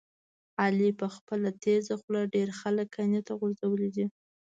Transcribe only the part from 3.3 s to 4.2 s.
غورځولي دي.